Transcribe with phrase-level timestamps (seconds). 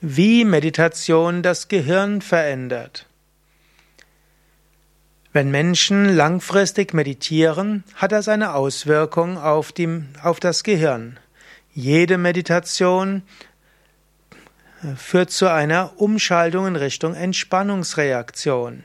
[0.00, 3.06] wie Meditation das Gehirn verändert.
[5.32, 11.20] Wenn Menschen langfristig meditieren, hat das eine Auswirkung auf, die, auf das Gehirn.
[11.72, 13.22] Jede Meditation
[14.82, 18.82] äh, führt zu einer Umschaltung in Richtung Entspannungsreaktion.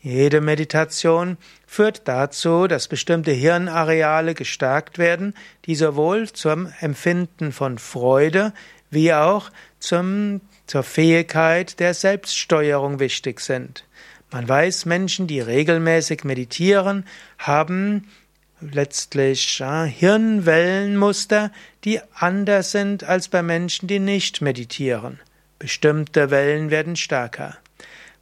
[0.00, 1.36] Jede Meditation
[1.66, 5.34] führt dazu, dass bestimmte Hirnareale gestärkt werden,
[5.66, 8.52] die sowohl zum Empfinden von Freude
[8.90, 13.84] wie auch zum, zur Fähigkeit der Selbststeuerung wichtig sind.
[14.30, 17.04] Man weiß, Menschen, die regelmäßig meditieren,
[17.38, 18.08] haben
[18.60, 21.50] letztlich ja, Hirnwellenmuster,
[21.84, 25.18] die anders sind als bei Menschen, die nicht meditieren.
[25.58, 27.56] Bestimmte Wellen werden stärker.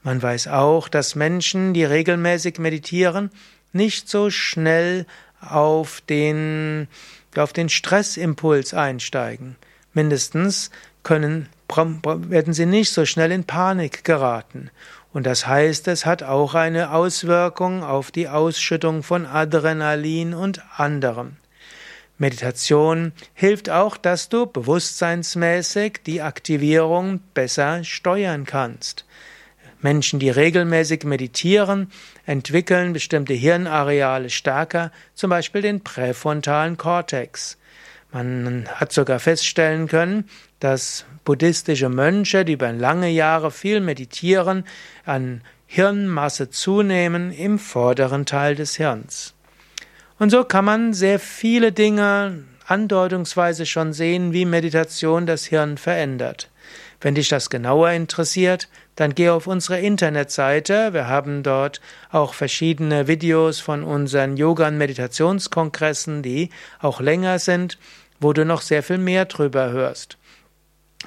[0.03, 3.31] Man weiß auch, dass Menschen, die regelmäßig meditieren,
[3.73, 5.07] nicht so schnell
[5.41, 6.89] auf den,
[7.37, 9.57] auf den Stressimpuls einsteigen.
[9.99, 10.71] Mindestens
[11.03, 14.71] können, werden sie nicht so schnell in Panik geraten.
[15.13, 21.35] Und das heißt, es hat auch eine Auswirkung auf die Ausschüttung von Adrenalin und anderem.
[22.17, 29.05] Meditation hilft auch, dass du bewusstseinsmäßig die Aktivierung besser steuern kannst.
[29.81, 31.91] Menschen, die regelmäßig meditieren,
[32.25, 37.59] entwickeln bestimmte Hirnareale stärker, zum Beispiel den präfrontalen Kortex.
[38.11, 40.29] Man hat sogar feststellen können,
[40.61, 44.65] dass buddhistische Mönche, die über lange Jahre viel meditieren,
[45.05, 49.35] an Hirnmasse zunehmen im vorderen Teil des Hirns.
[50.19, 56.51] Und so kann man sehr viele Dinge andeutungsweise schon sehen, wie Meditation das Hirn verändert.
[57.01, 60.93] Wenn dich das genauer interessiert, dann geh auf unsere Internetseite.
[60.93, 67.79] Wir haben dort auch verschiedene Videos von unseren Yoga- und Meditationskongressen, die auch länger sind,
[68.19, 70.19] wo du noch sehr viel mehr drüber hörst.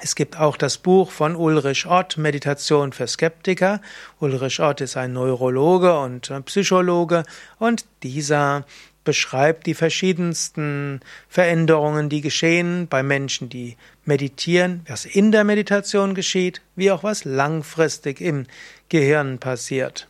[0.00, 3.82] Es gibt auch das Buch von Ulrich Ott, Meditation für Skeptiker.
[4.20, 7.24] Ulrich Ott ist ein Neurologe und Psychologe
[7.58, 8.64] und dieser
[9.04, 16.62] beschreibt die verschiedensten Veränderungen, die geschehen bei Menschen, die meditieren, was in der Meditation geschieht,
[16.76, 18.46] wie auch was langfristig im
[18.88, 20.08] Gehirn passiert.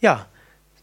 [0.00, 0.26] Ja,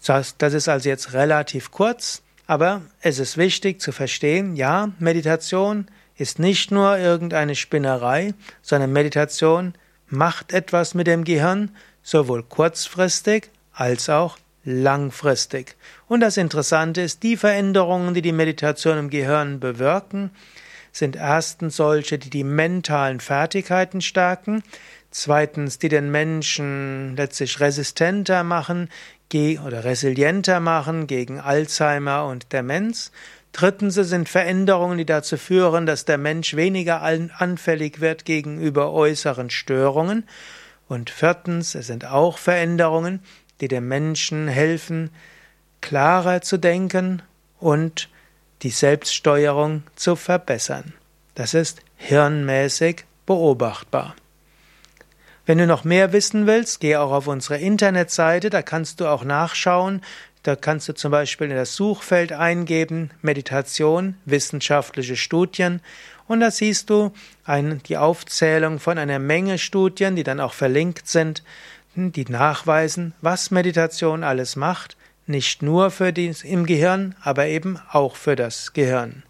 [0.06, 5.88] das, das ist also jetzt relativ kurz, aber es ist wichtig zu verstehen, ja, Meditation
[6.18, 9.73] ist nicht nur irgendeine Spinnerei, sondern Meditation
[10.07, 14.38] macht etwas mit dem Gehirn, sowohl kurzfristig als auch
[14.69, 15.75] langfristig.
[16.07, 20.31] Und das Interessante ist, die Veränderungen, die die Meditation im Gehirn bewirken,
[20.91, 24.63] sind erstens solche, die die mentalen Fertigkeiten stärken,
[25.12, 28.90] zweitens, die den Menschen letztlich resistenter machen
[29.63, 33.12] oder resilienter machen gegen Alzheimer und Demenz.
[33.51, 39.50] Drittens, es sind Veränderungen, die dazu führen, dass der Mensch weniger anfällig wird gegenüber äußeren
[39.50, 40.24] Störungen.
[40.88, 43.22] Und viertens, es sind auch Veränderungen,
[43.61, 45.09] die dem Menschen helfen,
[45.81, 47.21] klarer zu denken
[47.59, 48.09] und
[48.61, 50.93] die Selbststeuerung zu verbessern.
[51.35, 54.15] Das ist hirnmäßig beobachtbar.
[55.45, 59.23] Wenn du noch mehr wissen willst, geh auch auf unsere Internetseite, da kannst du auch
[59.23, 60.01] nachschauen.
[60.43, 65.81] Da kannst du zum Beispiel in das Suchfeld eingeben Meditation, wissenschaftliche Studien
[66.29, 67.11] und da siehst du
[67.43, 71.43] ein, die Aufzählung von einer Menge Studien, die dann auch verlinkt sind
[71.95, 78.16] die nachweisen, was Meditation alles macht, nicht nur für die im Gehirn, aber eben auch
[78.16, 79.22] für das Gehirn.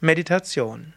[0.00, 0.95] Meditation